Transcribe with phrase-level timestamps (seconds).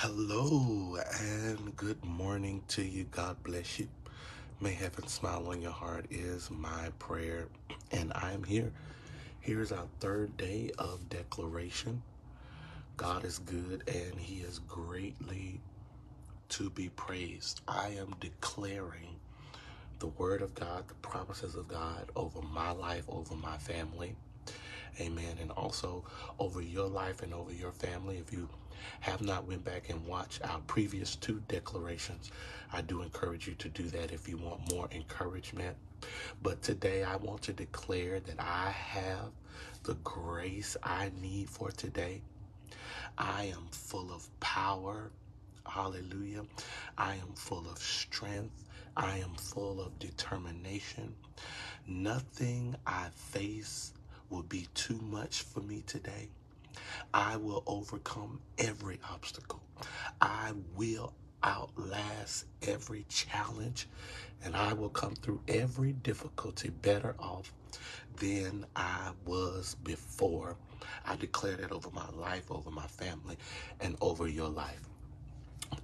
[0.00, 3.02] Hello and good morning to you.
[3.10, 3.88] God bless you.
[4.60, 7.48] May heaven smile on your heart is my prayer.
[7.90, 8.70] And I'm here.
[9.40, 12.00] Here's our third day of declaration.
[12.96, 15.60] God is good and he is greatly
[16.50, 17.62] to be praised.
[17.66, 19.16] I am declaring
[19.98, 24.14] the word of God, the promises of God over my life, over my family.
[25.00, 25.36] Amen.
[25.40, 26.04] And also
[26.38, 28.18] over your life and over your family.
[28.18, 28.48] If you
[29.00, 32.30] have not went back and watched our previous two declarations,
[32.72, 35.76] I do encourage you to do that if you want more encouragement.
[36.42, 39.30] But today I want to declare that I have
[39.82, 42.22] the grace I need for today.
[43.16, 45.10] I am full of power.
[45.66, 46.42] Hallelujah.
[46.96, 48.64] I am full of strength.
[48.96, 51.14] I am full of determination.
[51.86, 53.92] Nothing I face
[54.30, 56.28] will be too much for me today.
[57.12, 59.62] I will overcome every obstacle.
[60.20, 63.88] I will outlast every challenge
[64.44, 67.52] and I will come through every difficulty better off
[68.16, 70.56] than I was before.
[71.04, 73.36] I declare that over my life, over my family,
[73.80, 74.80] and over your life.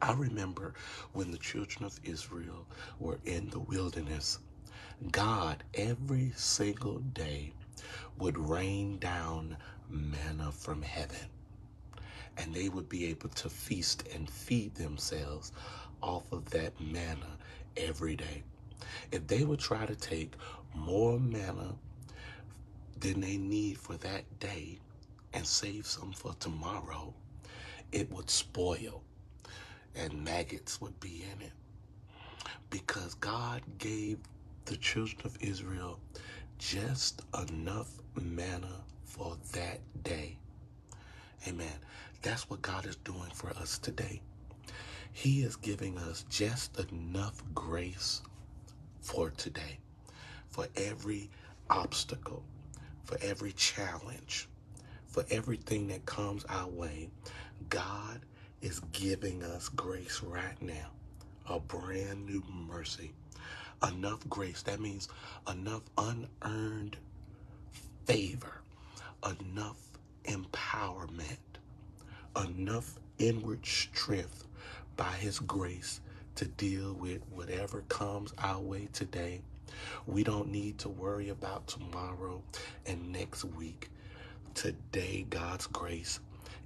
[0.00, 0.74] I remember
[1.12, 2.66] when the children of Israel
[2.98, 4.38] were in the wilderness,
[5.10, 7.33] God every single day
[8.24, 9.54] would rain down
[9.90, 11.28] manna from heaven.
[12.38, 15.52] And they would be able to feast and feed themselves
[16.00, 17.36] off of that manna
[17.76, 18.42] every day.
[19.12, 20.32] If they would try to take
[20.74, 21.74] more manna
[22.98, 24.78] than they need for that day
[25.34, 27.12] and save some for tomorrow,
[27.92, 29.02] it would spoil
[29.94, 31.52] and maggots would be in it.
[32.70, 34.16] Because God gave
[34.64, 36.00] the children of Israel
[36.58, 40.36] just enough manna for that day.
[41.46, 41.72] Amen.
[42.22, 44.20] That's what God is doing for us today.
[45.12, 48.22] He is giving us just enough grace
[49.00, 49.78] for today,
[50.48, 51.30] for every
[51.70, 52.42] obstacle,
[53.04, 54.48] for every challenge,
[55.06, 57.10] for everything that comes our way.
[57.68, 58.20] God
[58.62, 60.90] is giving us grace right now,
[61.48, 63.12] a brand new mercy
[63.86, 64.62] enough grace.
[64.62, 65.08] That means
[65.50, 66.96] enough unearned
[68.04, 68.60] favor,
[69.24, 69.78] enough
[70.24, 71.38] empowerment,
[72.36, 74.46] enough inward strength
[74.96, 76.00] by His grace
[76.36, 79.40] to deal with whatever comes our way today.
[80.06, 82.42] We don't need to worry about tomorrow
[82.86, 83.88] and next week.
[84.54, 86.20] Today, God's grace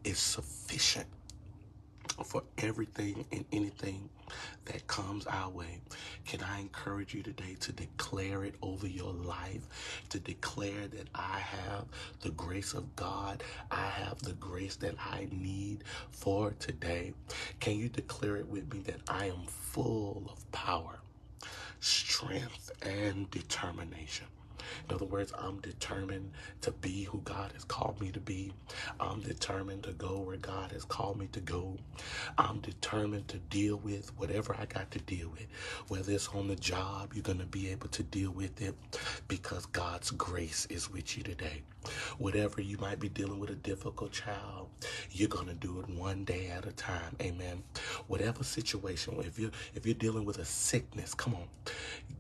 [0.05, 1.07] is sufficient
[2.25, 4.09] for everything and anything
[4.67, 5.81] that comes our way.
[6.29, 9.67] Can I encourage you today to declare it over your life?
[10.11, 11.87] To declare that I have
[12.21, 13.43] the grace of God.
[13.71, 17.15] I have the grace that I need for today.
[17.61, 20.99] Can you declare it with me that I am full of power,
[21.81, 24.27] strength, and determination?
[24.89, 26.31] In other words, I'm determined
[26.63, 28.53] to be who God has called me to be.
[28.99, 31.77] I'm determined to go where God has called me to go.
[32.39, 35.47] I'm determined to deal with whatever I got to deal with.
[35.89, 38.75] Whether it's on the job, you're going to be able to deal with it
[39.29, 41.63] because God's grace is with you today.
[42.19, 44.69] Whatever you might be dealing with a difficult child,
[45.11, 47.15] you're going to do it one day at a time.
[47.21, 47.63] Amen.
[48.07, 51.45] Whatever situation, if you if you're dealing with a sickness, come on.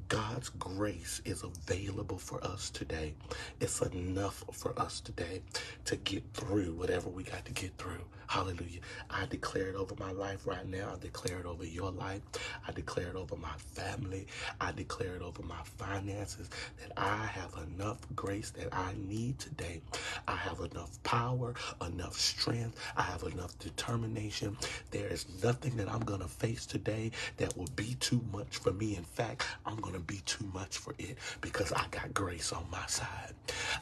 [0.08, 3.12] God's grace is available for us today.
[3.60, 5.42] It's enough for us today
[5.84, 8.04] to get through whatever we got to get through.
[8.26, 8.80] Hallelujah.
[9.10, 10.92] I declare it over my life right now.
[10.94, 12.20] I declare it over your life.
[12.66, 14.26] I declare it over my family.
[14.60, 19.80] I declare it over my finances that I have enough grace that I need today.
[20.26, 21.54] I have enough power,
[21.86, 22.78] enough strength.
[22.96, 24.58] I have enough determination.
[24.90, 28.72] There is nothing that I'm going to face today that will be too much for
[28.72, 28.96] me.
[28.96, 32.66] In fact, I'm going to be too much for it because I got grace on
[32.70, 33.34] my side.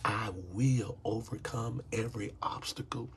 [0.05, 3.11] I will overcome every obstacle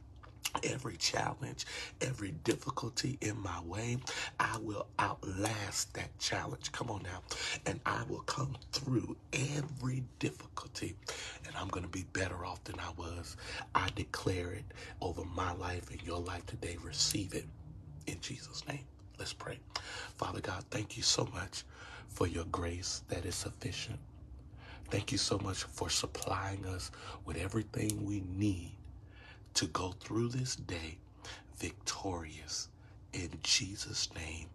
[0.63, 1.65] every challenge,
[2.01, 3.97] every difficulty in my way,
[4.39, 6.71] I will outlast that challenge.
[6.71, 7.21] Come on now.
[7.65, 10.95] And I will come through every difficulty
[11.45, 13.37] and I'm going to be better off than I was.
[13.75, 14.65] I declare it
[15.01, 16.77] over my life and your life today.
[16.83, 17.45] Receive it
[18.07, 18.85] in Jesus' name.
[19.19, 19.59] Let's pray.
[20.17, 21.63] Father God, thank you so much
[22.07, 23.99] for your grace that is sufficient.
[24.89, 26.89] Thank you so much for supplying us
[27.25, 28.71] with everything we need
[29.55, 30.97] to go through this day
[31.57, 32.69] victorious.
[33.13, 34.47] In Jesus' name,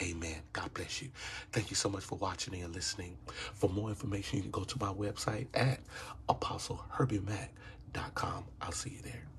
[0.00, 0.42] amen.
[0.52, 1.10] God bless you.
[1.52, 3.16] Thank you so much for watching and listening.
[3.54, 5.78] For more information, you can go to my website at
[6.28, 8.44] apostlehirbymac.com.
[8.60, 9.31] I'll see you there.